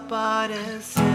[0.00, 1.09] desaparecer.